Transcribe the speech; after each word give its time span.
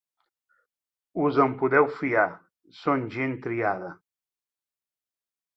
Us 1.25 1.37
en 1.45 1.53
podeu 1.59 1.89
fiar: 1.99 2.25
són 2.79 3.05
gent 3.19 3.39
triada. 3.47 3.95